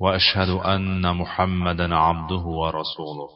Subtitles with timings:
[0.00, 3.30] واشهد ان محمدا عبده ورسوله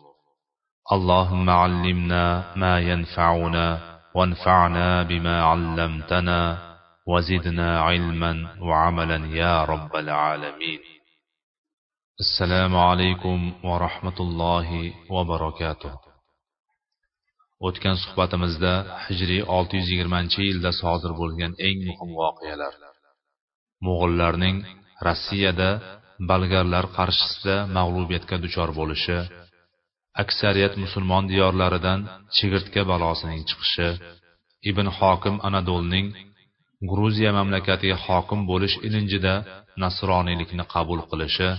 [0.92, 6.68] اللهم علمنا ما ينفعنا وانفعنا بما علمتنا
[7.06, 10.80] وزدنا علما وعملا يا رب العالمين
[12.20, 15.92] السلام عليكم ورحمه الله وبركاته
[17.66, 18.72] o'tgan suhbatimizda
[19.06, 22.74] hijriy 620 yilda sodir bo'lgan eng muhim voqealar
[23.86, 24.56] mo'g'illarning
[25.06, 25.70] rossiyada
[26.29, 29.17] bolgarlar qarshisida mag'lubiyatga duchor bo'lishi
[30.23, 31.99] aksariyat musulmon diyorlaridan
[32.35, 33.89] chigirtka balosining chiqishi
[34.69, 36.07] ibn hokim anadolning
[36.89, 39.33] gruziya mamlakatiga hokim bo'lish ilinjida
[39.83, 41.49] nasroniylikni qabul qilishi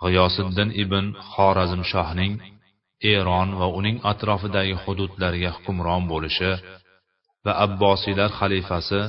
[0.00, 2.34] g'iyosiddin ibn xorazmshohning
[3.14, 6.52] eron va uning atrofidagi hududlarga hukmron bo'lishi
[7.44, 9.00] va abbosiylar xalifasi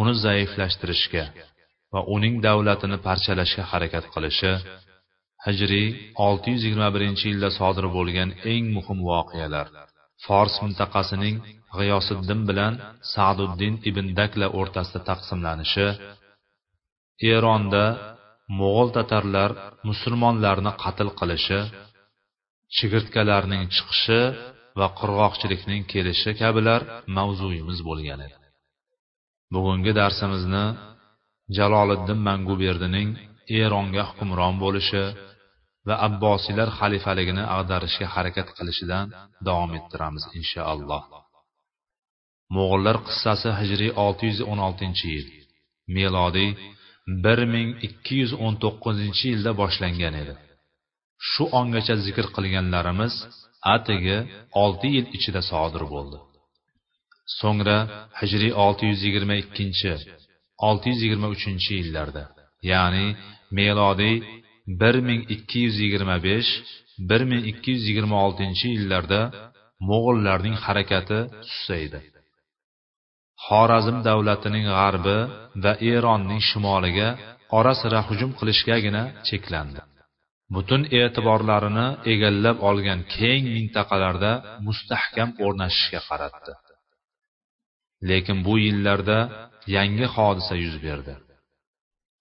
[0.00, 1.24] uni zaiflashtirishga
[1.94, 4.52] va uning davlatini parchalashga harakat qilishi
[5.46, 5.88] hijriy
[6.26, 9.66] 621 yilda sodir bo'lgan eng muhim voqealar.
[10.24, 11.36] Fors mintaqasining
[11.76, 12.74] g'iyosiddin bilan
[13.14, 15.88] saduddin ibn dakla o'rtasida taqsimlanishi
[17.34, 17.84] eronda
[18.58, 19.50] mo'g'ul tatarlar
[19.88, 21.60] musulmonlarni qatl qilishi
[22.76, 24.20] chigirtkalarning chiqishi
[24.78, 26.80] va qurg'oqchilikning kelishi kabilar
[27.16, 28.36] mavzuyimiz bo'lgan edi.
[29.54, 30.64] Bugungi darsimizni
[31.56, 33.10] jaloliddin manguberdining
[33.62, 35.04] eronga hukmron bo'lishi
[35.88, 39.06] va abbosiylar xalifaligini ag'darishga harakat qilishidan
[39.46, 41.02] davom ettiramiz inshaalloh.
[42.54, 45.26] Mo'g'illar qissasi hijriy 616 yil
[45.96, 46.50] melodiy
[47.26, 50.34] 1219 yilda boshlangan edi.
[51.30, 53.14] Shu ongacha zikr qilganlarimiz
[53.74, 54.18] atigi
[54.64, 56.18] 6 yil ichida sodir bo'ldi.
[57.38, 57.78] So'ngra
[58.20, 60.23] hijriy 622
[60.70, 62.24] 623 yillarda.
[62.70, 63.06] Ya'ni
[63.58, 64.16] melodiy
[64.66, 66.48] 1225
[67.12, 69.20] 1226 yillarda
[69.88, 71.20] mo'g'illarning harakati
[71.52, 72.00] susaydi.
[73.46, 75.18] Xorazm davlatining g'arbi
[75.64, 77.08] va eronning shimoliga
[77.58, 79.80] ora sira hujum qilishgagina cheklandi.
[80.54, 84.32] Butun e'tiborlarini egallab olgan keng mintaqalarda
[84.66, 86.52] mustahkam o'rnashishga qaratdi.
[88.08, 89.18] Lekin bu yillarda
[89.76, 91.14] yangi hodisa yuz berdi.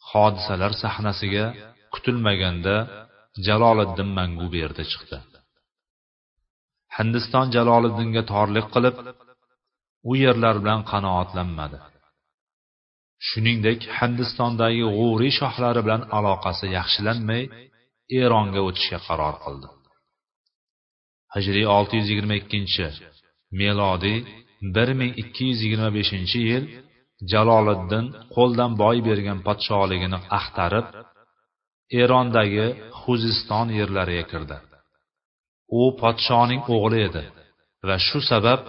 [0.09, 1.45] Hodisalar sahnasiga
[1.93, 2.75] kutilmaganda
[3.47, 5.17] jaloliddin manguberdi chiqdi.
[6.97, 8.95] Hindiston jaloliddinga torlik qilib
[10.09, 11.79] u yerlar bilan qanoatlanmadi.
[13.27, 17.43] Shuningdek hindistondagi g'uriy shohlari bilan aloqasi yaxshilanmay
[18.23, 19.67] eronga o'tishga qaror qildi.
[21.35, 22.87] Hijriy 622
[23.61, 24.19] melodiy
[24.61, 26.63] 1225 yil
[27.31, 30.85] jaloliddin qo'ldan boy bergan podshohligini axtarib
[32.01, 32.67] erondagi
[33.01, 34.57] xuziston yerlariga kirdi.
[35.79, 37.23] U podshoning o'g'li edi
[37.87, 38.59] va shu sabab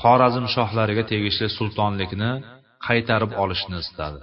[0.00, 2.32] xorazm shohlariga tegishli sultonlikni
[2.86, 4.20] qaytarib olishni istadi.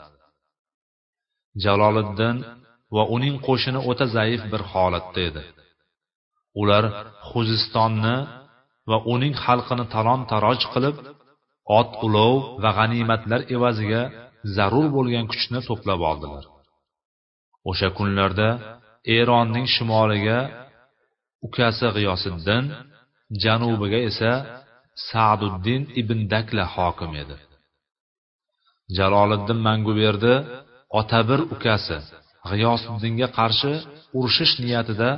[1.64, 2.38] Jaloliddin
[2.96, 5.44] va uning qo'shini o'ta zaif bir holatda edi.
[6.62, 6.84] Ular
[7.30, 8.18] xuzistonni
[8.90, 10.96] va uning xalqini talon taroj qilib
[11.79, 14.01] ot ulov va g'animatlar evaziga
[14.56, 16.46] zarur bo'lgan kuchni to'plab oldilar.
[17.69, 18.50] O'sha kunlarda
[19.18, 20.40] eronning shimoliga
[21.47, 22.66] ukasi g'iyosiddin
[23.44, 24.31] janubiga esa
[25.09, 27.35] saduddin ibn dakla hokim edi.
[28.97, 30.35] Jaloliddin manguberdi
[31.00, 31.97] otabir ukasi
[32.50, 33.74] g'iyosiddinga qarshi
[34.18, 35.09] urushish niyatida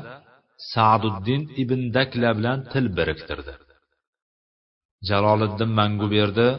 [0.74, 3.54] saduddin ibn dakla bilan til biriktirdi.
[5.10, 6.50] Jaloliddin manguberdi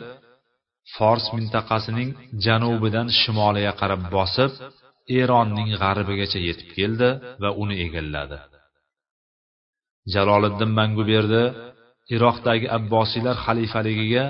[0.95, 2.11] fors mintaqasining
[2.47, 4.51] janubidan shimoliga qarab bosib
[5.21, 7.09] eronning g'arbigacha yetib keldi
[7.43, 8.39] va uni egalladi.
[10.15, 11.43] Jaloliddin manguberdi
[12.15, 14.25] iroqdagi abbosiylar xalifaligiga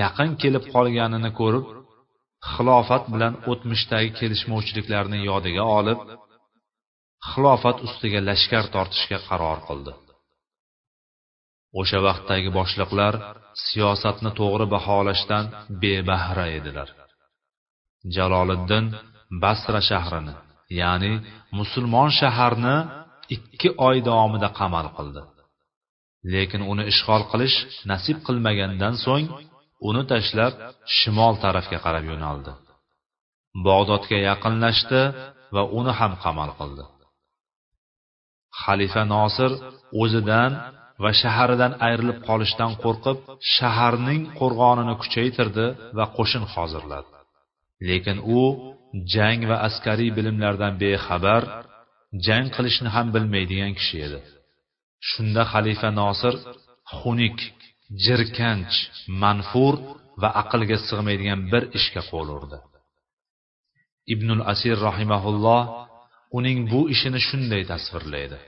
[0.00, 1.66] yaqin kelib qolganini ko'rib
[2.52, 6.00] xilofat bilan o'tmishdagi kelishmovchiliklarni yodiga olib
[7.30, 9.92] xilofat ustiga lashkar tortishga qaror qildi.
[11.80, 13.14] O'sha vaqtdagi boshliqlar
[13.66, 15.44] siyosatni to'g'ri baholashdan
[15.82, 16.88] bebahra edilar.
[18.14, 18.84] Jaloliddin
[19.42, 20.34] basra shahrini
[20.80, 21.12] ya'ni
[21.58, 22.76] musulmon shaharni
[23.36, 25.22] ikki oy davomida qamal qildi.
[26.32, 27.56] Lekin uni ishg'ol qilish
[27.90, 29.26] nasib qilmagandan so'ng
[29.88, 30.52] uni tashlab
[30.98, 32.52] shimol tarafga qarab yo'naldi.
[33.66, 35.00] Bog'dodga yaqinlashdi
[35.54, 36.84] va uni ham qamal qildi.
[38.62, 39.50] Xalifa nosir
[40.02, 40.52] o'zidan
[41.02, 43.18] va shaharidan ayrilib qolishdan qo'rqib
[43.54, 45.66] shaharning qo'rg'onini kuchaytirdi
[45.98, 47.08] va qo'shin hozirladi.
[47.88, 48.40] Lekin u
[49.14, 51.42] jang va askariy bilimlardan bexabar
[52.26, 54.20] jang qilishni ham bilmaydigan kishi edi.
[55.10, 56.34] Shunda xalifa nosir
[56.96, 57.38] xunuk
[58.04, 58.74] jirkanch
[59.22, 59.74] manfur
[60.22, 62.58] va aqlga sig'maydigan bir ishga qo'l urdi.
[64.14, 65.62] Ibnul asir rahimaulloh
[66.38, 68.38] uning bu ishini shunday tasvirlaydi.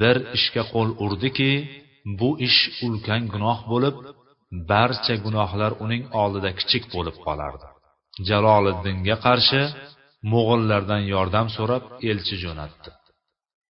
[0.00, 1.52] Bir ishga qo'l urdiki
[2.20, 3.96] bu ish ulkan gunoh bo'lib
[4.70, 7.66] barcha gunohlar uning oldida kichik bo'lib qolardi.
[8.28, 9.62] Jaloliddinga qarshi
[10.32, 12.90] mo'g'illardan yordam so'rab elchi jo'natdi.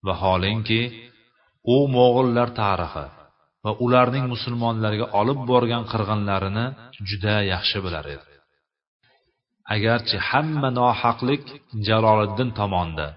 [0.07, 0.81] Vaholanki
[1.75, 3.07] u mo'g'illar tarixi
[3.65, 6.67] va ularning musulmonlarga olib borgan qirg'inlarini
[7.09, 8.33] juda yaxshi bilar edi.
[9.75, 11.45] Agarchi hamma nohaqlik
[11.89, 13.09] jaloliddin tomonda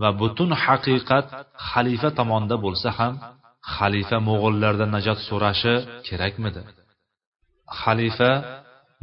[0.00, 1.26] va butun haqiqat
[1.68, 3.14] xalifa tomonda bo'lsa ham
[3.74, 5.74] xalifa mo'g'illardan najot so'rashi
[6.06, 6.62] kerakmidi?
[7.80, 8.32] Xalifa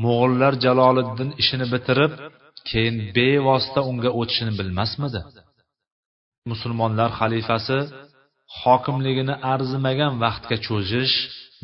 [0.03, 2.11] mo'g'illar jaloliddin ishini bitirib
[2.69, 5.21] keyin bevosita unga o'tishini bilmasmidi?
[6.51, 7.77] Musulmonlar xalifasi
[8.61, 11.15] hokimligini arzimagan vaqtga cho'zish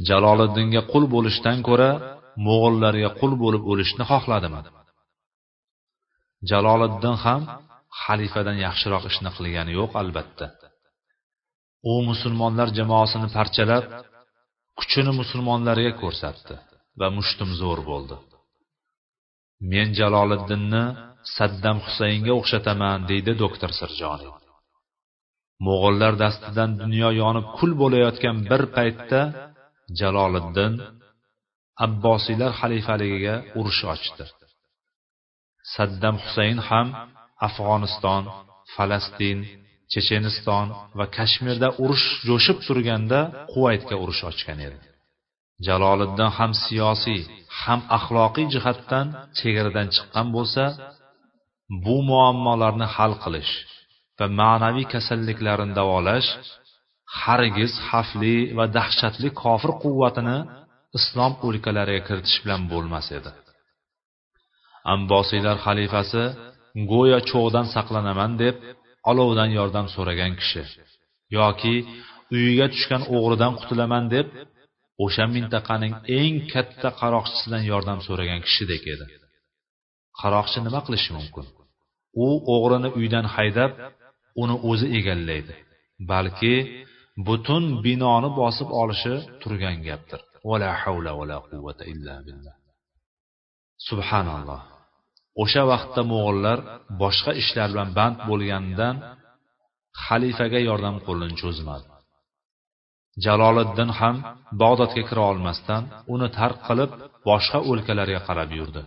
[0.09, 1.91] jaloliddinga qul bo'lishdan ko'ra
[2.47, 4.62] mo'g'illarga qul bo'lib o'lishni xohladimi?
[6.50, 7.41] Jaloliddin ham
[8.01, 10.45] xalifadan yaxshiroq ishni qilgani yo'q albatta.
[11.91, 13.85] U musulmonlar jamoasini parchalab
[14.79, 16.55] kuchini musulmonlarga ko'rsatdi
[16.99, 18.15] va mushtum zo'r bo'ldi.
[19.71, 20.83] Men jaloliddinni
[21.37, 24.31] saddam husaynga o'xshataman deydi doktor sirjoniy
[25.65, 29.21] mo'g'ullar dastidan dunyo yonib kul bo'layotgan bir paytda
[29.99, 30.73] jaloliddin
[31.85, 34.23] abbosiylar xalifaligiga urush ochdi.
[35.75, 36.87] Saddam husayn ham
[37.47, 38.23] afg'oniston
[38.73, 39.39] falastin
[39.93, 40.67] checheniston
[40.97, 43.19] va kashmirda urush jo'shib turganda
[43.53, 44.79] quvaytga urush ochgan edi.
[45.67, 47.21] Jaloliddin ham siyosiy
[47.61, 49.07] ham axloqiy jihatdan
[49.39, 50.63] chegaradan chiqqan bo'lsa
[51.85, 53.53] bu muammolarni hal qilish
[54.17, 56.29] va ma'naviy kasalliklarini davolash
[57.21, 60.37] hargiz xavfli va dahshatli kofir quvvatini
[60.97, 63.31] islom o'lkalariga kiritish bilan bo'lmas edi.
[64.95, 66.23] Ambosiylar xalifasi
[66.91, 68.55] go'yo cho'g'dan saqlanaman deb
[69.09, 70.63] olovdan yordam so'ragan kishi.
[71.37, 71.75] Yoki
[72.35, 74.27] uyiga tushgan o'g'ridan qutulaman deb
[75.03, 79.05] o'sha mintaqaning eng katta qaroqchisidan yordam so'ragan kishidek edi.
[80.21, 81.45] Qaroqchi nima qilishi mumkin?
[82.25, 83.71] U o'g'rini uydan haydab
[84.41, 85.53] uni o'zi egallaydi.
[86.11, 86.55] Balki
[87.27, 90.21] butun binoni bosib olishi turgan gapdir.
[90.49, 92.55] Vala havla vala quvvata illa billah.
[93.89, 94.61] Subhanalloh.
[95.41, 96.57] O'sha vaqtda mo'g'illar
[97.01, 98.95] boshqa ishlar bilan band bo'lganidan
[100.06, 101.88] xalifaga yordam qo'lini cho'zmadi.
[103.25, 104.15] Jaloliddin ham
[104.62, 105.83] bog'dodga kira olmasdan
[106.13, 106.91] uni tark qilib
[107.30, 108.81] boshqa o'lkalarga qarab yurdi.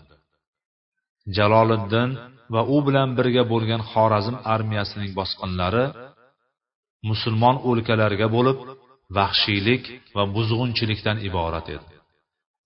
[1.36, 2.10] Jaloliddin
[2.54, 5.86] va u bilan birga bo'lgan xorazm armiyasining bosqinlari
[7.10, 8.58] musulmon o'lkalarga bo'lib
[9.18, 9.82] vahshiylik
[10.16, 11.86] va buzg'unchilikdan iborat edi.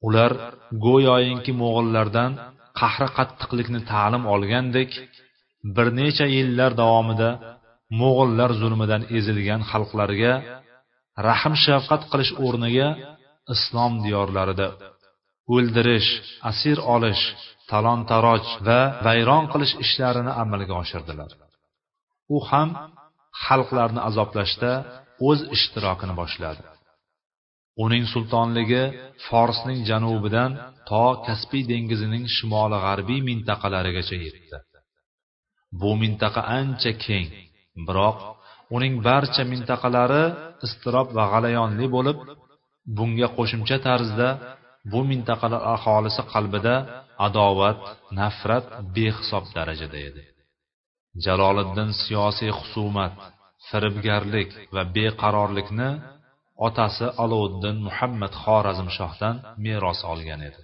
[0.07, 0.33] Ular
[0.87, 2.31] go'yoinki mo'g'illardan
[2.81, 4.91] qahri qattiqlikni ta'lim olgandek
[5.77, 7.31] bir necha yillar davomida
[8.01, 10.33] mo'g'illar zulmidan ezilgan xalqlarga
[11.29, 12.89] rahm shafqat qilish o'rniga
[13.55, 14.69] islom diyorlarida
[15.55, 16.11] o'ldirish
[16.51, 17.23] asir olish
[17.71, 21.31] talon taroj va vayron qilish ishlarini amalga oshirdilar.
[22.35, 22.69] U ham
[23.45, 24.73] xalqlarni azoblashda
[25.29, 26.63] o'z ishtirokini boshladi.
[27.85, 28.85] Uning sultonligi
[29.29, 30.51] forsning janubidan
[30.89, 34.57] to kaspiy dengizining shimoli g'arbiy mintaqalarigacha yetdi.
[35.81, 37.29] Bu mintaqa ancha keng
[37.87, 38.19] biroq
[38.77, 40.25] uning barcha mintaqalari
[40.67, 42.19] iztirob va g'alayonli bo'lib
[42.97, 44.29] bunga qo'shimcha tarzda
[44.93, 46.75] bu mintaqalar aholisi qalbida
[47.27, 47.79] adovat
[48.19, 50.23] nafrat behisob darajada edi.
[51.25, 53.15] Jaloliddin siyosiy husumat
[53.69, 55.91] firibgarlik va beqarorlikni
[56.67, 60.61] otasi aloviddin muhammad xorazmshohdan meros olgan edi.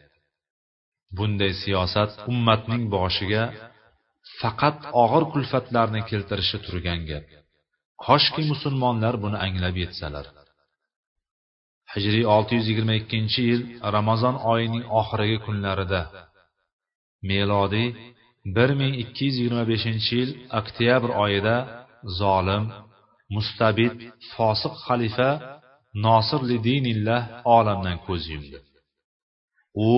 [1.17, 3.45] Bunday siyosat ummatning boshiga
[4.41, 7.27] faqat og'ir kulfatlarni keltirishi turgan gap.
[8.05, 10.27] Koshki musulmonlar buni anglab yetsalar.
[11.93, 13.63] Hijriy 622 yil
[13.97, 16.03] ramazon oyining oxirgi kunlarida
[17.31, 17.89] melodiy
[18.57, 21.57] bir ming ikki yuz yigirma beshinchi yil oktyabr oyida
[22.21, 22.65] zolim
[23.35, 23.95] mustabid
[24.33, 25.31] fosiq xalifa
[26.05, 27.23] nosir lidinillah
[27.57, 28.59] olamdan ko'z yumdi.
[29.91, 29.93] U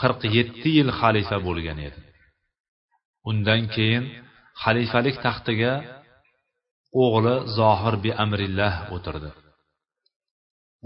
[0.00, 2.00] qirq yetti yil xalifa bo'lgan edi.
[3.30, 4.04] Undan keyin
[4.62, 5.72] xalifalik taxtiga
[7.02, 9.30] o'g'li zohir bi amrillah o'tirdi.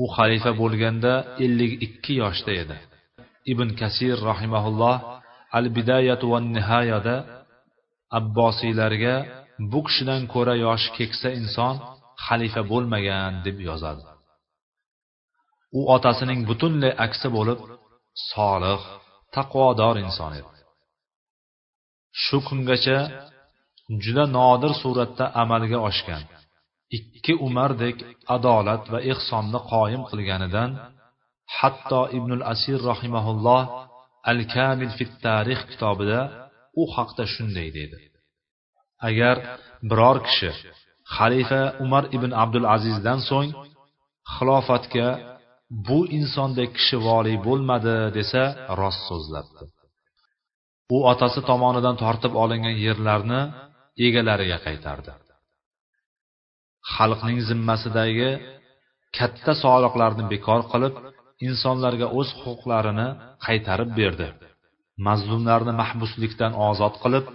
[0.02, 1.12] U xalifa bo'lganda
[1.44, 2.76] ellik ikki yoshda edi.
[3.52, 4.97] Ibn kasir rahimaulloh
[5.59, 7.16] al bidayatu va nihoyada
[8.18, 9.14] abbosiylarga
[9.73, 11.75] bu kishidan ko'ra yoshi keksa inson
[12.26, 14.04] xalifa bo'lmagan deb yozadi.
[15.78, 17.59] U otasining butunlay aksi bo'lib
[18.31, 18.81] solih
[19.37, 20.50] taqvodor inson edi.
[22.23, 22.99] Shu kungacha
[24.04, 26.23] juda nodir suratda amalga oshgan
[26.97, 27.97] ikki umardek
[28.37, 30.71] adolat va ehsonni qoyim qilganidan
[31.57, 33.62] hatto ibnul asir rahimaulloh
[34.31, 36.21] al kamil fit tarix kitobida
[36.81, 37.99] u haqda shunday deydi
[39.09, 39.37] agar
[39.90, 40.50] biror kishi
[41.16, 43.50] xalifa umar ibn abdul azizdan so'ng
[44.35, 45.09] xilofatga
[45.87, 48.42] bu insondek kishi voliy bo'lmadi desa
[48.80, 49.64] rost so'zlabdi
[50.94, 53.40] u otasi tomonidan tortib olingan yerlarni
[54.06, 55.12] egalariga qaytardi.
[56.94, 58.30] Xalqning zimmasidagi
[59.18, 60.94] katta soliqlarni bekor qilib
[61.49, 63.09] insonlarga o'z huquqlarini
[63.47, 64.28] qaytarib berdi.
[65.06, 67.26] Mazlumlarni mahbuslikdan ozod qilib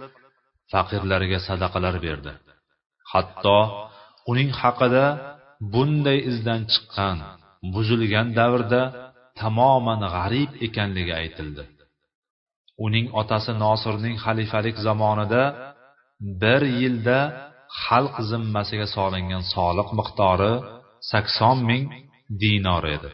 [0.72, 2.32] faqirlarga sadaqalar berdi.
[3.12, 3.58] Hatto
[4.30, 5.04] uning haqida
[5.72, 7.16] bunday izdan chiqqan
[7.74, 8.82] buzilgan davrda
[9.40, 11.64] tamoman g'arib ekanligi aytildi.
[12.86, 15.42] Uning otasi nosirning xalifalik zamonida
[16.42, 17.18] bir yilda
[17.82, 20.54] xalq zimmasiga solingan soliq miqdori
[21.10, 21.84] sakson ming
[22.42, 23.10] dinor edi.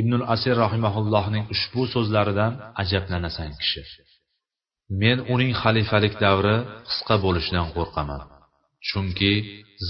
[0.00, 3.82] Ibnul asir rahimaullohning ushbu so'zlaridan ajablanasan kishi.
[5.00, 6.56] Men uning xalifalik davri
[6.88, 8.22] qisqa bo'lishidan qo'rqaman.
[8.88, 9.34] Chunki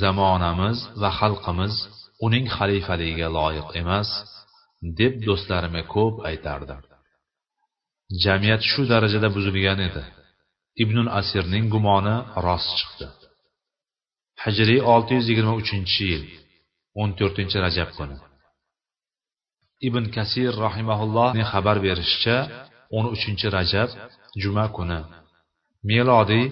[0.01, 1.75] zamonamiz va xalqimiz
[2.25, 4.09] uning xalifaligiga loyiq emas
[4.99, 6.81] deb do'stlarimga ko'p aytardim
[8.23, 10.03] jamiyat shu darajada buzilgan edi.
[10.83, 12.17] Ibnul asirning gumoni
[12.47, 13.07] rost chiqdi.
[14.45, 16.25] Hijriy olti yuz yigirma uchinchi yil
[17.01, 18.17] o'n to'rtinchi rajab kuni.
[19.89, 22.37] Ibn kasir rahimaullohning xabar berishicha
[22.97, 23.91] o'n uchinchi rajab
[24.43, 25.01] juma kuni
[25.91, 26.45] melodiy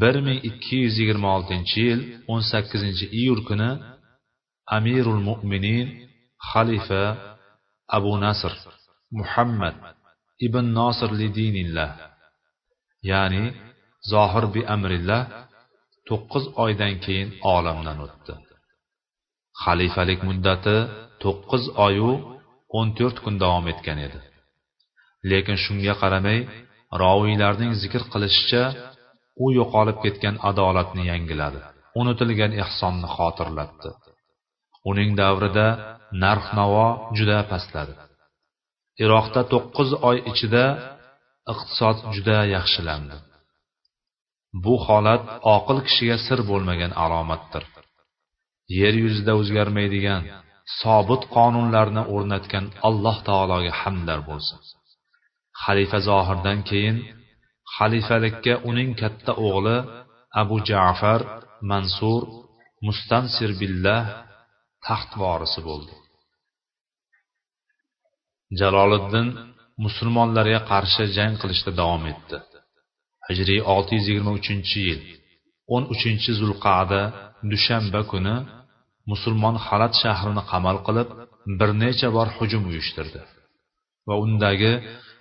[0.00, 2.00] bir ming ikki yuz yigirma oltinchi yil
[2.32, 3.70] o'n sakkizinchi iyul kuni
[4.76, 5.86] amirul mo'minin
[6.50, 7.02] xalifa
[7.96, 8.52] abu nasr
[9.18, 9.76] muhammad
[10.46, 11.90] ibn nosir lidinillah
[13.10, 13.44] ya'ni
[14.12, 15.22] zohir bi amrillah
[16.08, 18.34] to'qqiz oydan keyin olamdan o'tdi.
[19.62, 20.76] Xalifalik muddati
[21.22, 22.10] to'qqiz oyu
[22.78, 24.20] o'n to'rt kun davom etgan edi.
[25.30, 26.38] Lekin shunga qaramay
[27.02, 28.62] roviylarning zikr qilishicha
[29.44, 31.60] u yo'qolib ketgan adolatni yangiladi
[32.00, 33.90] unutilgan ehsonni xotirlatdi.
[34.90, 35.68] Uning davrida
[36.24, 36.88] narx navo
[37.18, 37.94] juda pastladi.
[39.04, 40.64] Iroqda to'qqiz oy ichida
[41.52, 43.16] iqtisod juda yaxshilandi.
[44.64, 45.22] Bu holat
[45.56, 47.64] oqil kishiga sir bo'lmagan alomatdir.
[48.78, 50.22] Yer yuzida o'zgarmaydigan
[50.80, 54.58] sobit qonunlarni o'rnatgan alloh taologa hamdlar bo'lsin.
[55.62, 56.96] Xalifa zohirdan keyin
[57.74, 59.76] xalifalikka uning katta o'g'li
[60.42, 61.20] abu jafar
[61.70, 62.22] mansur
[62.86, 64.02] mustansir billah
[64.86, 65.94] taxt vorisi bo'ldi.
[68.60, 69.28] Jaloliddin
[69.84, 72.36] musulmonlarga qarshi jang qilishda davom etdi.
[73.28, 75.00] Hijriy olti yuz yigirma uchinchi yil
[75.74, 77.02] o'n uchinchi zulqada
[77.52, 78.36] dushanba kuni
[79.10, 81.08] musulmon halat shahrini qamal qilib
[81.58, 83.20] bir necha bor hujum uyushtirdi
[84.08, 84.72] va undagi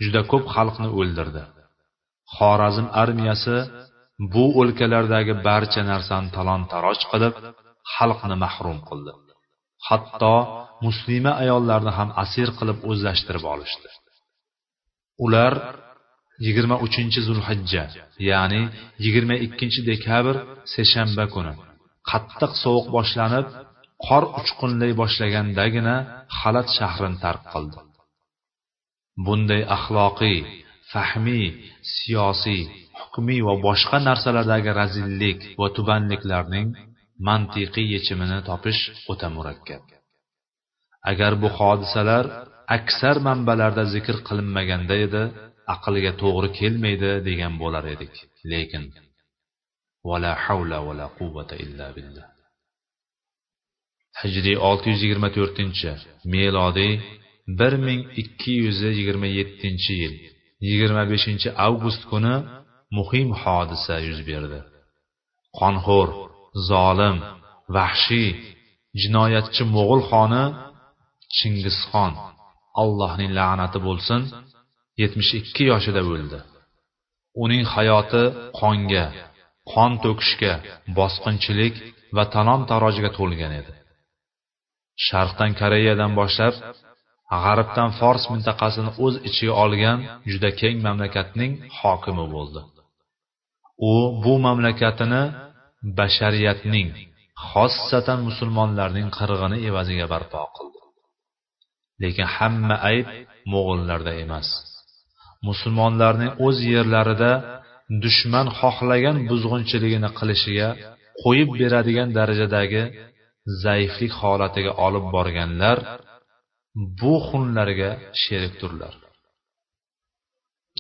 [0.04, 1.44] juda ko'p xalqni o'ldirdi.
[2.36, 3.58] Xorazm armiyasi
[4.34, 7.34] bu o'lkalardagi barcha narsani talon taroj qilib
[7.96, 9.12] xalqni mahrum qildi.
[9.88, 10.36] Hatto
[10.86, 13.90] muslima ayollarni ham asir qilib o'zlashtirib olishdi.
[15.26, 15.54] Ular
[16.46, 17.84] yigirma uchinchi zulhijja
[18.30, 18.62] ya'ni
[19.04, 20.36] yigirma ikkinchi dekabr
[20.76, 21.54] seshanba kuni
[22.10, 23.48] qattiq sovuq boshlanib
[24.06, 25.96] qor uchqunlay boshlagandagina
[26.40, 27.80] xalat shahrini tark qildi.
[29.26, 30.38] Bunday axloqiy
[30.92, 31.46] fahmiy
[31.96, 32.62] siyosiy
[33.02, 36.68] hukmiy va boshqa narsalardagi razillik va tubanliklarning
[37.28, 39.84] mantiqiy yechimini topish o'ta murakkab.
[41.12, 42.26] Agar bu hodisalar
[42.78, 45.24] aksar manbalarda zikr qilinmaganda edi
[45.74, 48.14] aqlga to'g'ri kelmaydi degan bo'lar edik.
[48.52, 48.84] Lekin
[50.10, 52.26] vala havla vala quvvata illa billah.
[54.22, 55.92] Hijriy olti yuz yigirma to'rtinchi
[56.34, 56.94] melodiy
[57.60, 60.16] bir ming ikki yuz yigirma yettinchi yil
[60.68, 62.36] yigirma beshinchi avgust kuni
[62.98, 64.60] muhim hodisa yuz berdi.
[65.60, 66.10] Qonxo'r
[66.70, 67.18] zolim
[67.76, 68.30] vahshiy
[69.02, 70.44] jinoyatchi mo'g'ul xoni
[71.38, 72.12] chingizxon.
[72.82, 74.22] Allohning la'nati bo'lsin
[75.02, 76.40] yetmish ikki yoshida o'ldi.
[77.44, 78.24] Uning hayoti
[78.60, 79.06] qonga
[79.72, 80.54] qon to'kishga
[80.98, 81.76] bosqinchilik
[82.16, 83.74] va talon tarojga to'lgan edi.
[85.08, 86.56] Sharqdan koreyadan boshlab
[87.44, 90.00] g'arbdan fors mintaqasini o'z ichiga olgan
[90.32, 92.62] juda keng mamlakatning hokimi bo'ldi.
[93.92, 93.94] U
[94.24, 95.24] bu mamlakatini
[96.00, 96.90] bashariyatning
[97.50, 100.80] xossatan musulmonlarning qirg'ini evaziga barpo qildi.
[102.04, 103.08] Lekin hamma ayb
[103.54, 104.48] mo'g'illarda emas.
[105.50, 107.32] Musulmonlarning o'z yerlarida
[108.04, 110.70] dushman xohlagan buzg'unchiligini qilishiga
[111.24, 112.84] qo'yib beradigan darajadagi
[113.64, 115.78] zaiflik holatiga olib borganlar
[117.00, 117.92] bu xunlarga
[118.24, 118.94] sherikdirlar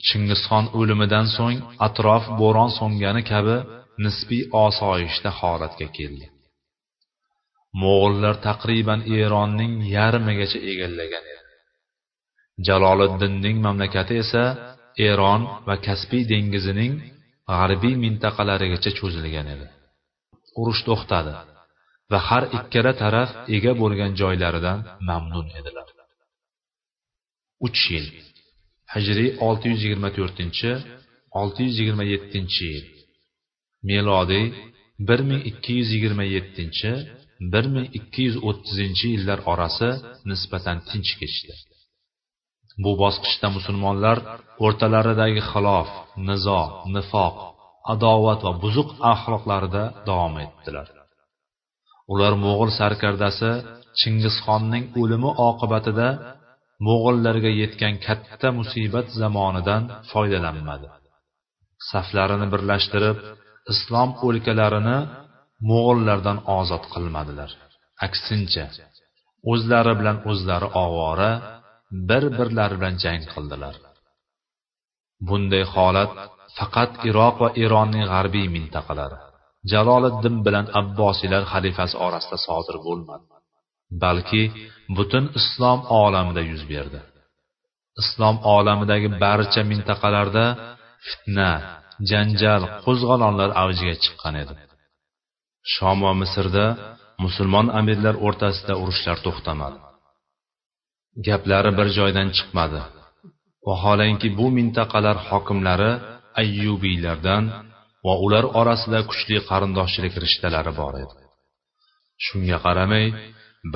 [0.07, 1.57] chingizxon o'limidan so'ng
[1.88, 3.57] atrof bo'ron so'ngani kabi
[4.05, 6.25] nisbiy osoyishta holatga keldi.
[7.81, 11.43] Mo'g'ullar taqriban eronning yarmigacha egallagan edi.
[12.67, 14.43] Jaloliddinning mamlakati esa
[15.09, 16.93] eron va kaspiy dengizining
[17.51, 19.67] g'arbiy mintaqalarigacha cho'zilgan edi.
[20.59, 21.33] Urush to'xtadi
[22.12, 25.88] va har ikkala taraf ega bo'lgan joylaridan mamnun edilar.
[27.65, 28.07] Uch yil
[28.93, 30.71] hijriy olti yuz yigirma to'rtinchi
[31.41, 32.85] olti yuz yigirma yettinchi yil.
[33.89, 34.45] Melodiy
[35.07, 36.91] bir ming ikki yuz yigirma yettinchi
[37.53, 39.89] bir ming ikki yuz o'ttizinchi yillar orasi
[40.29, 41.53] nisbatan tinch kechdi.
[42.83, 44.17] Bu bosqichda musulmonlar
[44.65, 45.89] o'rtalaridagi xilof
[46.27, 46.61] nizo
[46.95, 47.35] nifoq
[47.93, 50.87] adovat va buzuq axloqlarida davom etdilar.
[52.13, 53.51] Ular mo'g'ul sarkardasi
[53.99, 56.07] chingizxonning o'limi oqibatida
[56.87, 60.87] mo'g'illarga yetgan katta musibat zamonidan foydalanmadi.
[61.91, 63.17] Saflarini birlashtirib
[63.72, 64.98] islom o'lkalarini
[65.70, 67.51] mo'g'illardan ozod qilmadilar.
[68.05, 68.65] Aksincha
[69.51, 71.31] o'zlari bilan o'zlari ovora
[72.09, 73.75] bir birlari bilan jang qildilar.
[75.27, 76.11] Bunday holat
[76.57, 79.18] faqat iroq va eronning g'arbiy mintaqalari
[79.72, 83.25] jaloliddin bilan abbosiylar xalifasi orasida sodir bo'lmadi
[84.03, 84.44] balki
[84.98, 87.00] butun islom olamida yuz berdi.
[88.01, 90.46] Islom olamidagi barcha mintaqalarda
[91.07, 91.51] fitna
[92.10, 94.53] janjal qo'zg'olonlar avjiga chiqqan edi.
[95.74, 96.66] Shom va misrda
[97.24, 99.79] musulmon amirlar o'rtasida urushlar to'xtamadi.
[101.27, 102.82] Gaplari bir joydan chiqmadi.
[103.68, 105.92] Vaholanki bu mintaqalar hokimlari
[106.42, 107.44] ayyubiylardan
[108.06, 111.16] va ular orasida kuchli qarindoshchilik rishtalari bor edi.
[112.25, 113.06] Shunga qaramay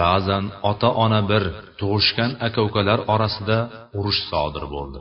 [0.01, 1.43] ba'zan ota ona bir
[1.79, 3.57] tug'ishgan aka ukalar orasida
[3.97, 4.99] urush sodir bo'ldi.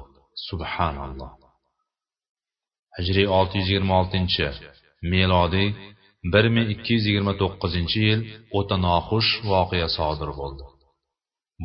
[0.48, 1.45] Subhanalloh.
[2.98, 4.46] Hijriy olti yuz yigirma oltinchi
[5.12, 5.68] melodiy
[6.32, 8.20] bir ming ikki yuz yigirma to'qqizinchi yil
[8.58, 10.64] o'ta noxush voqea sodir bo'ldi.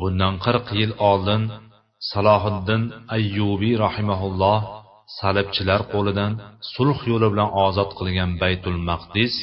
[0.00, 1.42] Bundan qirq yil oldin
[2.10, 2.82] salohiddin
[3.16, 4.60] ayyubiy rahimaulloh
[5.18, 6.32] salibchilar qo'lidan
[6.74, 9.34] sulh yo'li bilan ozod qilgan baytul maqdis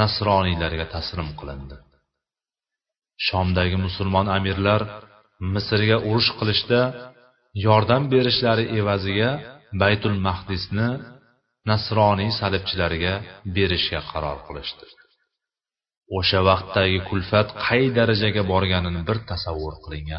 [0.00, 1.76] nasroniylarga taslim qilindi.
[3.26, 4.82] Shomdagi musulmon amirlar
[5.54, 6.80] misrga urush qilishda
[7.66, 9.30] yordam berishlari evaziga
[9.82, 10.88] baytul mahdisni
[11.70, 13.14] nasroniy salibchilariga
[13.56, 14.86] berishga qaror qilishdi.
[16.18, 20.10] O'sha vaqtdagi kulfat qay darajaga borganini bir tasavvur qiling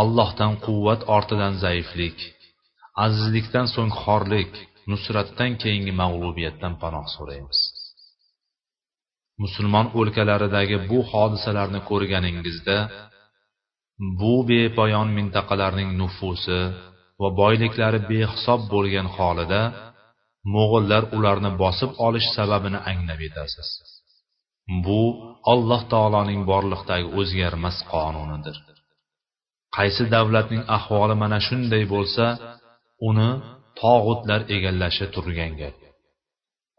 [0.00, 2.18] allohdan quvvat ortidan zaiflik
[3.04, 4.52] azizlikdan so'ng xorlik
[4.90, 7.60] nusratdan keyingi mag'lubiyatdan panoh so'raymiz.
[9.42, 12.78] Musulmon o'lkalaridagi bu hodisalarni ko'rganingizda
[14.20, 16.60] bu bepoyon mintaqalarning nufusi
[17.22, 19.62] va boyliklari behisob bo'lgan holida
[20.54, 23.68] mo'g'illar ularni bosib olish sababini anglab yetasiz
[24.86, 25.02] bu
[25.52, 28.56] alloh taoloning borliqdagi o'zgarmas qonunidir.
[29.76, 32.24] Qaysi davlatning ahvoli mana shunday bo'lsa
[33.08, 33.30] uni
[33.80, 35.76] tog'utlar egallashi turgan gap.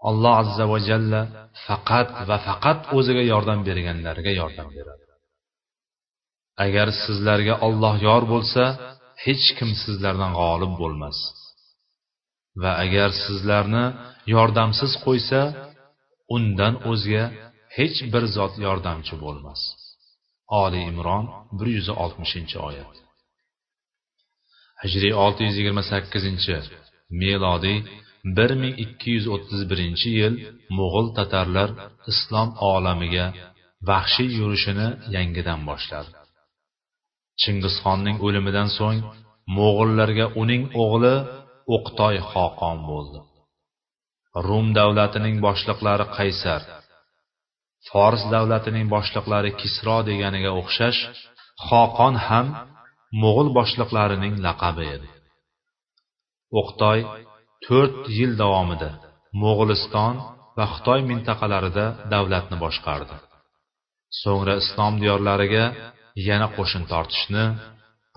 [0.10, 1.22] Alloh azza va jalla
[1.66, 5.04] faqat va faqat o'ziga yordam berganlarga yordam beradi.
[6.66, 8.64] Agar sizlarga olloh yor bo'lsa
[9.26, 11.18] hech kim sizlardan g'olib bo'lmas.
[12.62, 13.86] Va agar sizlarni
[14.36, 15.42] yordamsiz qo'ysa
[16.36, 17.24] undan o'zga
[17.78, 19.62] hech bir zot yordamchi bo'lmas.
[20.64, 21.26] Oli imron
[21.58, 22.96] bir yuz oltmishinchi oyat.
[24.84, 26.56] Hijriy olti yuz yigirma sakkizinchi
[27.22, 27.78] melodiy
[28.38, 30.34] bir ming ikki yuz o'ttiz birinchi yil
[30.78, 31.70] mo'g'ul tatarlar
[32.12, 33.26] islom olamiga
[33.90, 36.12] vahshiy yurishini yangidan boshladi.
[37.42, 39.00] Chingizxonning o'limidan so'ng
[39.58, 41.16] mo'g'illarga uning o'g'li
[41.76, 43.20] o'qtoy xoqon bo'ldi.
[44.48, 46.62] Rum davlatining boshliqlari qaysar
[47.90, 51.00] fors davlatining boshliqlari kisro deganiga o'xshash
[51.68, 52.48] xoqon ham
[53.22, 55.10] mo'g'ul boshliqlarining laqabi edi.
[56.60, 57.00] O'qtoy
[57.66, 58.90] to'rt yil davomida
[59.44, 60.16] mo'g'uliston
[60.58, 63.16] va xitoy mintaqalarida davlatni boshqardi.
[64.22, 65.66] So'ngra islom diyorlariga
[66.28, 67.46] yana qo'shin tortishni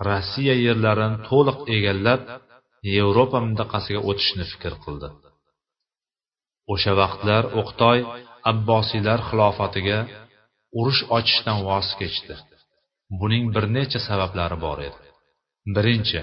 [0.07, 2.21] rossiya yerlarini to'liq egallab
[2.95, 5.09] yevropa mintaqasiga o'tishni fikr qildi.
[6.73, 7.99] O'sha vaqtlar o'qtoy
[8.51, 9.99] abbosiylar xilofatiga
[10.79, 12.35] urush ochishdan voz kechdi.
[13.19, 14.99] Buning bir necha sabablari bor edi.
[15.75, 16.19] Birinchi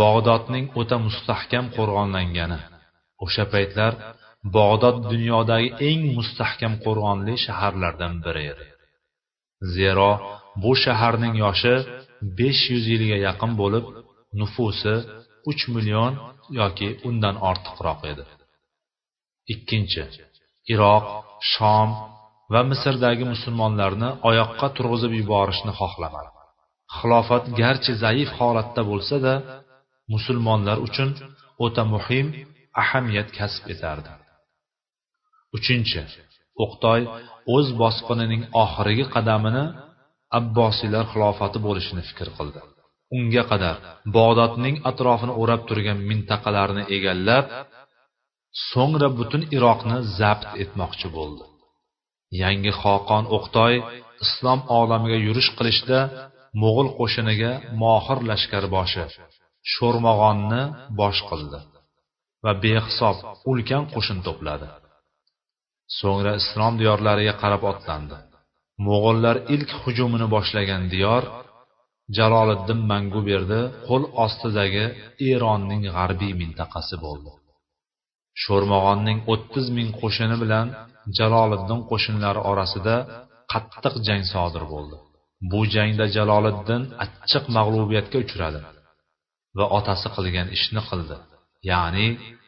[0.00, 2.60] bog'dodning o'ta mustahkam qo'rg'onlangani.
[3.24, 3.92] O'sha paytlar
[4.56, 8.66] bog'dod dunyodagi eng mustahkam qo'rg'onli shaharlardan biri edi.
[9.76, 10.10] Zero
[10.62, 11.74] bu shaharning yoshi
[12.38, 13.84] besh yuz yilga yaqin bo'lib
[14.40, 14.94] nufusi
[15.50, 16.12] uch million
[16.60, 18.24] yoki undan ortiqroq edi.
[19.52, 20.04] Ikkinchi
[20.72, 21.04] iroq
[21.52, 21.88] shom
[22.52, 26.30] va misrdagi musulmonlarni oyoqqa turg'izib yuborishni xohlamadi.
[26.96, 29.34] Xilofat garchi zaif holatda bo'lsa-da
[30.14, 31.10] musulmonlar uchun
[31.64, 32.26] o'ta muhim
[32.82, 34.10] ahamiyat kasb etardi.
[35.56, 36.00] Uchinchi
[36.64, 37.00] o'qtoy
[37.54, 39.64] o'z bosqinining oxirgi qadamini
[40.38, 42.60] abbosiylar xilofati bo'lishini fikr qildi.
[43.16, 43.76] Unga qadar
[44.16, 47.46] bog'dodning atrofini o'rab turgan mintaqalarni egallab
[48.70, 51.44] so'ngra butun iroqni zabt etmoqchi bo'ldi.
[52.42, 53.74] Yangi xoqon o'qtoy
[54.24, 55.98] islom olamiga yurish qilishda
[56.62, 59.04] mo'g'ul qo'shiniga mohir lashkarboshi
[59.72, 60.62] sho'rmag'onni
[61.00, 61.60] bosh qildi
[62.44, 63.16] va behisob
[63.50, 64.68] ulkan qo'shin to'pladi.
[65.98, 68.16] So'ngra islom diyorlariga qarab otlandi.
[68.86, 71.22] Mo'g'ullar ilk hujumini boshlagan diyor
[72.18, 74.84] jaloliddin manguberdi qo'l ostidagi
[75.32, 77.30] eronning g'arbiy mintaqasi bo'ldi.
[78.42, 80.66] Sho'rmog'onning o'ttiz ming qo'shini bilan
[81.18, 82.96] jaloliddin qo'shinlari orasida
[83.52, 84.96] qattiq jang sodir bo'ldi.
[85.50, 88.60] Bu jangda jaloliddin achchiq mag'lubiyatga uchradi
[89.58, 91.16] va otasi qilgan ishni qildi
[91.70, 92.06] ya'ni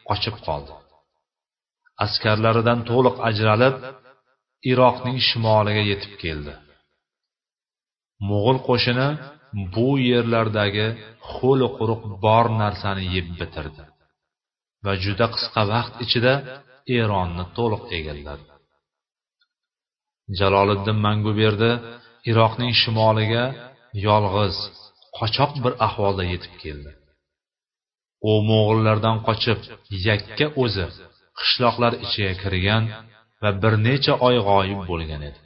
[0.09, 0.73] qochib qoldi.
[2.05, 3.75] Askarlaridan to'liq ajralib
[4.71, 6.53] iroqning shimoliga yetib keldi.
[8.29, 9.09] Mo'g'ul qo'shini
[9.75, 10.87] bu yerlardagi
[11.33, 13.83] ho'li quruq bor narsani yeb bitirdi
[14.85, 16.33] va juda qisqa vaqt ichida
[16.99, 18.45] eronni to'liq egalladi.
[20.39, 21.71] Jaloliddin manguberdi
[22.31, 23.45] iroqning shimoliga
[24.07, 24.57] yolg'iz
[25.17, 26.91] qochoq bir ahvolda yetib keldi.
[28.29, 29.59] U mo'g'illardan qochib
[30.07, 30.85] yakka o'zi
[31.39, 32.83] qishloqlar ichiga kirgan
[33.43, 35.39] va bir necha oy g'oyib bo'lgan edi.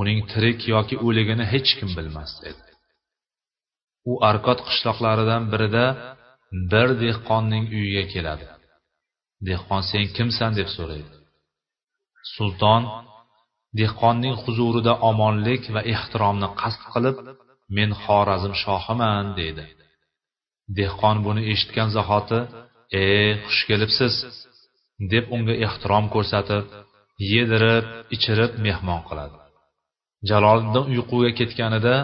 [0.00, 2.64] Uning tirik yoki o'ligini hech kim bilmas edi.
[4.10, 5.86] U arkot qishloqlaridan birida
[6.72, 8.46] bir dehqonning uyiga keladi.
[9.48, 10.50] Dehqon sen kimsan?
[10.60, 11.14] deb so'raydi.
[12.34, 12.82] Sulton
[13.80, 17.16] dehqonning huzurida omonlik va ehtiromni qasd qilib
[17.76, 19.64] men xorazm shohiman deydi.
[20.78, 22.40] Dehqon buni eshitgan zahoti
[23.00, 23.04] e
[23.46, 24.14] xush kelibsiz.
[25.12, 26.64] Deb unga ehtirom ko'rsatib
[27.32, 27.84] yedirib
[28.16, 29.38] ichirib mehmon qiladi.
[30.30, 31.96] Jaloliddin uyquga ketganida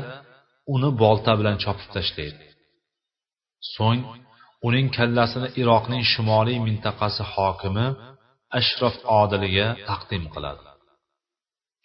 [0.75, 2.45] uni bolta bilan chopib tashlaydi.
[3.75, 4.01] So'ng
[4.67, 7.87] uning kallasini iroqning shimoliy mintaqasi hokimi
[8.59, 10.63] ashrof odiliga taqdim qiladi.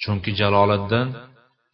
[0.02, 1.08] Chunki jaloliddin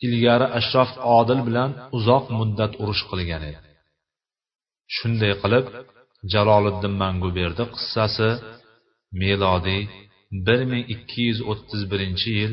[0.06, 3.62] ilgari ashrof odil bilan uzoq muddat urush qilgan edi.
[4.96, 5.66] Shunday qilib
[6.34, 8.30] jaloliddin manguberdi qissasi
[9.21, 9.83] melodiy
[10.47, 12.53] bir ming ikki yuz o'ttiz birinchi yil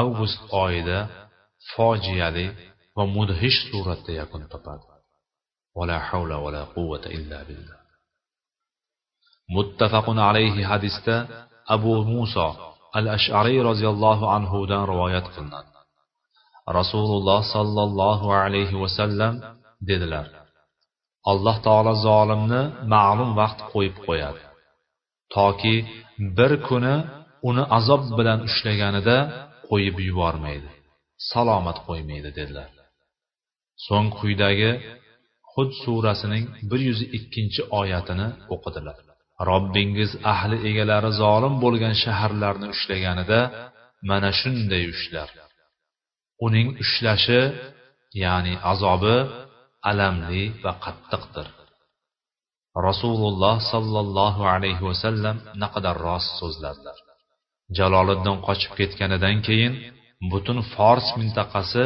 [0.00, 0.98] avgust oyida
[1.70, 2.46] fojiali
[2.96, 4.86] va mudhish suratda yakun topadi
[5.78, 7.78] ولا حول ولا قوة إلا بالله
[9.56, 11.16] متفق عليه hadisda
[11.68, 12.48] abu muso
[12.98, 15.70] al ashariy roziyallohu anhudan rivoyat qilinadi
[16.78, 19.34] rasululloh sollallohu alayhi vasallam
[19.88, 20.26] dedilar
[21.30, 22.62] alloh taolo zolimni
[22.94, 24.40] ma'lum vaqt qo'yib qo'yadi
[25.35, 25.75] Toki
[26.37, 26.95] bir kuni
[27.49, 29.17] uni azob bilan ushlaganida
[29.69, 30.69] qo'yib yubormaydi
[31.29, 32.69] salomat qo'ymaydi dedilar.
[33.85, 34.71] So'ng quyidagi
[35.51, 38.97] hud surasining bir yuz ikkinchi oyatini o'qidilar.
[39.49, 43.39] Robbingiz ahli egalari zolim bo'lgan shaharlarni ushlaganida
[44.09, 45.29] mana shunday ushlar.
[46.45, 47.41] Uning ushlashi
[48.23, 49.17] ya'ni azobi
[49.91, 51.47] alamli va qattiqdir.
[52.87, 56.97] Rasululloh sollallohu alayhi vasallam naqadar rost so'zladilar
[57.77, 59.73] jaloliddin qochib ketganidan keyin
[60.31, 61.85] butun fors mintaqasi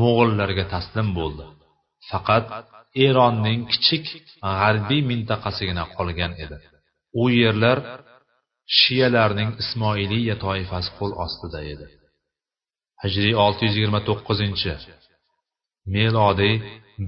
[0.00, 1.44] mo'g'illarga taslim bo'ldi.
[2.10, 2.44] Faqat
[3.06, 4.04] eronning kichik
[4.58, 6.56] g'arbiy mintaqasigina qolgan edi.
[7.22, 7.78] U yerlar
[8.80, 11.86] shiyalarning ismoiliya toifasi qo'l ostida edi.
[13.02, 14.82] Hijriy 629
[15.94, 16.54] milodiy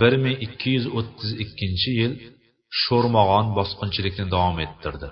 [0.03, 2.12] 1232 yil
[2.80, 5.08] sho'rmog'on bosqinchilikni davom ettirdi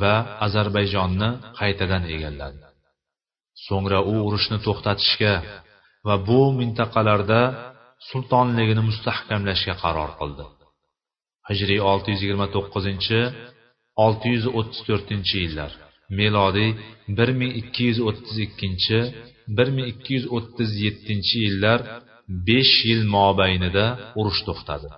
[0.00, 0.14] va
[0.46, 2.60] ozarbayjonni qaytadan egalladi.
[3.66, 5.34] So'ngra u urushni to'xtatishga
[6.06, 7.40] va bu mintaqalarda
[8.08, 10.44] sultonligini mustahkamlashga qaror qildi.
[11.48, 13.20] Hijriy olti yuz yigirma to'qqizinchi
[14.04, 15.70] olti yuz o'ttiz to'rtinchi yillar
[16.18, 16.70] melodiy
[17.16, 18.98] bir ming ikki yuz o'ttiz ikkinchi
[19.56, 21.78] bir ming ikki yuz o'ttiz yettinchi yillar
[22.48, 23.86] 5 yil mobaynida
[24.20, 24.88] urush to'xtadi.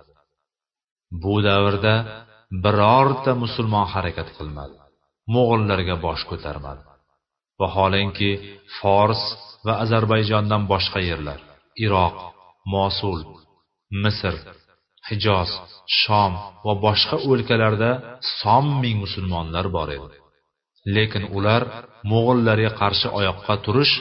[1.23, 1.95] Bu davrda
[2.63, 4.77] birorta musulmon harakat qilmadi.
[5.33, 6.81] Mo'g'illarga bosh ko'tarmadi.
[7.61, 8.31] Vaholanki
[8.77, 9.21] fors
[9.65, 11.39] va ozarbayjondan boshqa yerlar
[11.85, 12.15] iroq
[12.73, 13.19] mosul
[14.03, 14.35] misr
[15.09, 15.49] hijoz
[16.01, 16.33] shom
[16.65, 17.91] va boshqa o'lkalarda
[18.39, 20.17] son ming musulmonlar bor edi.
[20.95, 21.61] Lekin ular
[22.11, 23.93] mo'g'illarga qarshi oyoqqa turish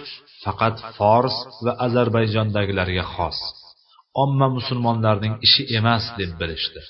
[0.44, 3.38] faqat fors va ozarbayjondagilarga xos.
[4.22, 6.80] Omma musulmonlarning ishi emas deb bilishdi.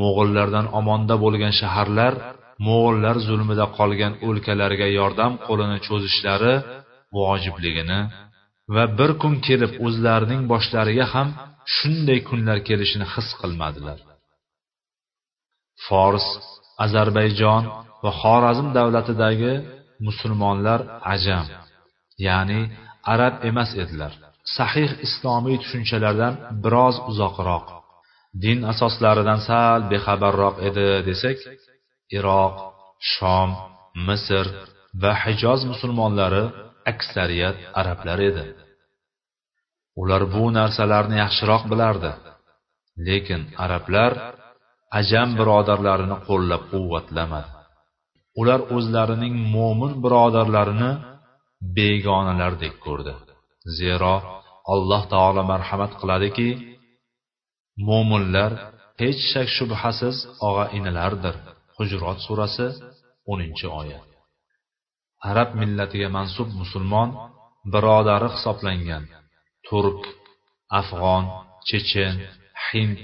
[0.00, 2.12] Mo'g'illardan omonda bo'lgan shaharlar
[2.66, 6.54] mo'g'illar zulmida qolgan o'lkalarga yordam qo'lini cho'zishlari
[7.16, 8.00] vojibligini
[8.74, 11.28] va bir kun kelib o'zlarining boshlariga ham
[11.76, 13.98] shunday kunlar kelishini his qilmadilar.
[15.86, 16.26] Fors
[16.84, 17.62] ozarbayjon
[18.04, 19.52] va xorazm davlatidagi
[20.06, 20.80] musulmonlar
[21.14, 21.46] ajam
[22.26, 22.60] ya'ni
[23.12, 24.12] arab emas edilar.
[24.56, 27.66] Sahih islomiy tushunchalardan biroz uzoqroq
[28.44, 31.38] din asoslaridan sal bexabarroq edi desak
[32.18, 32.54] iroq
[33.12, 33.50] shom
[34.06, 34.46] misr
[35.02, 36.44] va hijoz musulmonlari
[36.92, 38.44] aksariyat arablar edi.
[40.00, 42.12] Ular bu narsalarni yaxshiroq bilardi
[43.06, 44.12] lekin arablar
[45.00, 47.50] ajam birodarlarini qo'llab quvvatlamadi
[48.40, 50.92] ular o'zlarining mo'min birodarlarini
[51.76, 53.14] begonalardek ko'rdi.
[53.78, 54.14] Zero
[54.72, 56.48] alloh taolo marhamat qiladiki
[57.88, 58.52] mo'minlar
[59.00, 60.16] hech shak shubhasiz
[60.48, 61.36] og'a inilardir.
[61.76, 62.66] Hujrot surasi
[63.32, 64.08] o'ninchi oyat.
[65.30, 67.08] Arab millatiga mansub musulmon
[67.72, 69.04] birodari hisoblangan.
[69.66, 70.00] Turk
[70.80, 71.24] afg'on
[71.68, 72.14] chechen
[72.66, 72.98] hind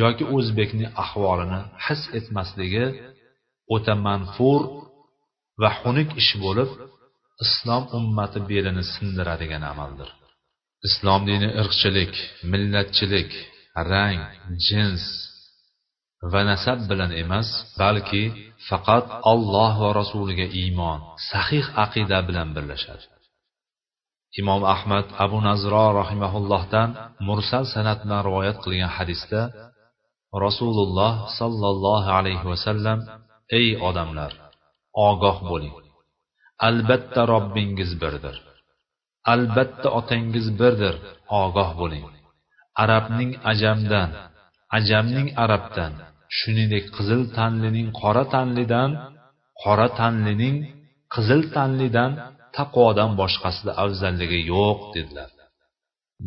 [0.00, 2.86] yoki o'zbekning ahvolini his etmasligi
[3.74, 4.60] o'ta manfur
[5.60, 6.70] va xunuk ish bo'lib
[7.44, 10.10] islom ummati belini sindiradigan amaldir.
[10.88, 12.12] Islom dini irqchilik
[12.50, 13.30] millatchilik
[13.90, 14.20] rang
[14.66, 15.04] jins
[16.32, 17.48] va nasab bilan emas
[17.80, 18.24] balki
[18.68, 20.98] faqat alloh va rasuliga iymon
[21.30, 23.04] sahih aqida bilan birlashadi.
[24.40, 26.88] Imom ahmad abu nazro rahimaullohdan
[27.28, 29.42] mursal sanat bilan rivoyat qilgan hadisda
[30.46, 32.98] rasululloh sollallohu alayhi vasallam
[33.58, 34.32] ey odamlar
[35.08, 35.85] ogoh bo'ling.
[36.68, 38.36] Albatta robbingiz birdir.
[39.32, 40.94] Albatta otangiz birdir.
[41.42, 42.04] Ogoh bo'ling.
[42.82, 44.10] Arabning ajamdan
[44.78, 45.92] ajamning arabdan
[46.38, 48.90] shuningdek qizil tanlining qora tanlidan
[49.62, 50.56] qora tanlining
[51.14, 52.12] qizil tanlidan
[52.56, 55.30] taqvodan boshqasida afzalligi yo'q dedilar.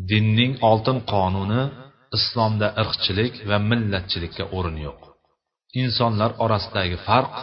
[0.10, 1.64] Dinning oltin qonuni
[2.18, 5.00] islomda irqchilik va millatchilikka o'rin yo'q.
[5.82, 7.34] Insonlar orasidagi farq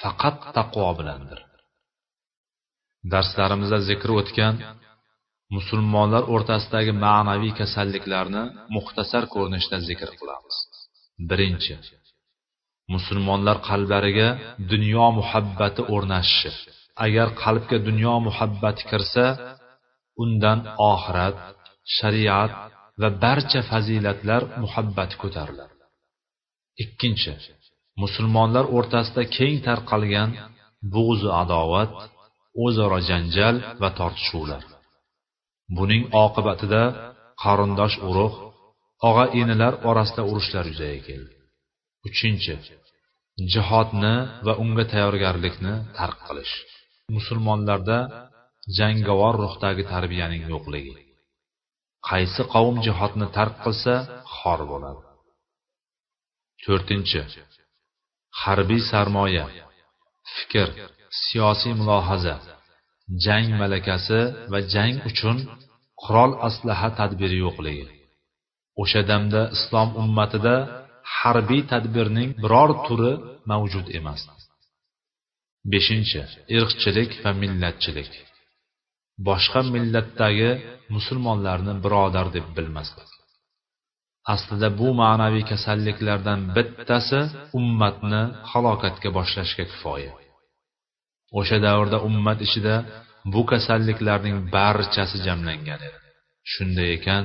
[0.00, 1.40] faqat taqvo bilandir.
[3.12, 4.54] Darslarimizda zikr o'tgan
[5.56, 8.42] musulmonlar o'rtasidagi ma'naviy kasalliklarni
[8.76, 10.56] muxtasar ko'rinishda zikr qilamiz.
[11.30, 11.74] Birinchi
[12.94, 14.28] musulmonlar qalblariga
[14.72, 16.50] dunyo muhabbati o'rnashishi.
[17.06, 19.24] Agar qalbga dunyo muhabbati kirsa
[20.22, 20.58] undan
[20.92, 21.36] oxirat
[21.96, 22.52] shariat
[23.00, 25.74] va barcha fazilatlar muhabbati ko'tariladi.
[26.82, 27.32] Ikkinchi
[28.02, 30.30] musulmonlar o'rtasida keng tarqalgan
[30.94, 31.90] bug'zu adovat
[32.64, 34.62] o'zaro janjal va tortishuvlar.
[35.76, 36.82] Buning oqibatida
[37.42, 38.38] qarindosh urug'
[39.08, 41.34] og'a inilar orasida urushlar yuzaga keldi.
[42.08, 42.54] Uchinchi
[43.52, 44.14] jihodni
[44.46, 46.54] va unga tayyorgarlikni tark qilish.
[47.16, 47.98] Musulmonlarda
[48.78, 50.94] jangovar ruhdagi tarbiyaning yo'qligi.
[52.08, 53.94] Qaysi qavm jihodni tark qilsa
[54.36, 55.02] xor bo'ladi.
[56.64, 57.20] To'rtinchi
[58.42, 59.44] harbiy sarmoya
[60.34, 60.68] fikr.
[61.20, 62.36] Siyosiy mulohaza
[63.24, 64.20] jang malakasi
[64.52, 65.36] va jang uchun
[66.02, 67.86] qurol aslaha tadbiri yo'qligi.
[68.82, 70.54] O'sha damda islom ummatida
[71.16, 73.12] harbiy tadbirning biror turi
[73.50, 74.20] mavjud emas.
[75.72, 76.20] Beshinchi
[76.56, 78.12] irqchilik va millatchilik.
[79.28, 80.50] Boshqa millatdagi
[80.94, 83.10] musulmonlarni birodar deb bilmaslik.
[84.34, 87.20] Aslida bu ma'naviy kasalliklardan bittasi
[87.58, 90.12] ummatni halokatga boshlashga kifoya.
[91.38, 92.74] O'sha davrda ummat ichida
[93.32, 95.98] bu kasalliklarning barchasi jamlangan edi.
[96.52, 97.24] Shunday ekan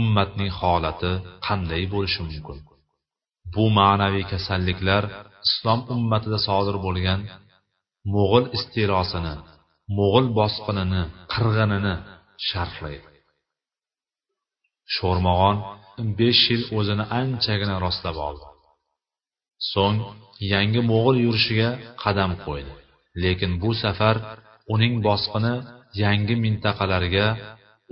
[0.00, 1.12] ummatning holati
[1.46, 2.58] qanday bo'lishi mumkin?
[3.54, 5.02] Bu ma'naviy kasalliklar
[5.46, 7.20] islom ummatida sodir bo'lgan
[8.14, 9.34] mo'g'ul istilosini
[9.98, 11.94] mo'g'ul bosqinini qirg'inini
[12.48, 13.08] sharhlaydi.
[14.94, 15.56] Sho'rmog'on
[16.18, 18.46] besh yil o'zini anchagina rostlab oldi.
[19.72, 19.96] So'ng
[20.52, 21.70] yangi mo'g'ul yurishiga
[22.02, 22.72] qadam qo'ydi.
[23.22, 24.16] Lekin bu safar
[24.74, 25.54] uning bosqini
[26.02, 27.26] yangi mintaqalarga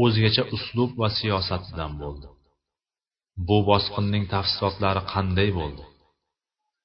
[0.04, 2.28] o'zgacha uslub va siyosatidan bo'ldi.
[3.48, 5.84] Bu bosqinning tafsilotlari qanday bo'ldi?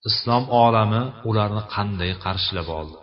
[0.10, 3.00] Islom olami ularni qanday qarshilab oldi?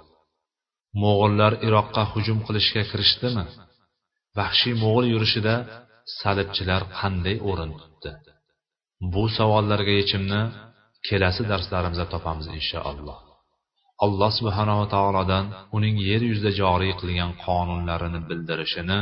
[1.03, 3.44] Mo'g'ullar iroqqa hujum qilishga kirishdimi?
[4.38, 5.55] Vahshiy mo'g'ul yurishida
[6.20, 8.11] salibchilar qanday o'rin tutdi?
[9.12, 10.42] Bu savollarga yechimni
[11.07, 13.18] kelasi darslarimizda topamiz inshaalloh.
[14.05, 15.45] alloh subhanava taolodan
[15.77, 18.99] uning yer yuzida joriy qilgan qonunlarini bildirishini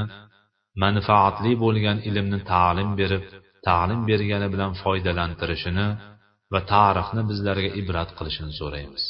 [0.84, 3.24] manfaatli bo'lgan ilmni ta'lim berib
[3.68, 5.88] ta'lim bergani bilan foydalantirishini
[6.54, 9.04] va tarixni bizlarga ibrat qilishini so'raymiz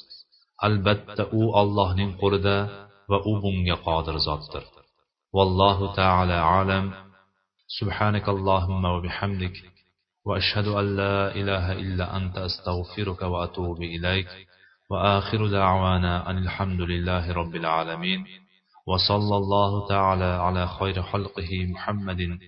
[0.68, 2.58] albatta u allohning qo'lida
[3.12, 4.64] va u bunga qodir zotdir
[5.38, 6.88] vallohu taala alam
[7.80, 9.58] سبحانك اللهم وبحمدك
[10.28, 14.28] وأشهد أن لا إله إلا أنت أستغفرك وأتوب إليك
[14.95, 18.27] وآخر دعوانا أن الحمد لله رب العالمين
[18.87, 22.39] وصلى الله تعالى على خير خلقه محمد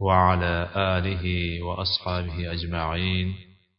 [0.00, 1.24] وعلى آله
[1.62, 3.34] وأصحابه أجمعين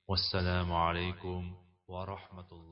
[0.08, 1.52] والسلام عليكم
[1.88, 2.67] ورحمة الله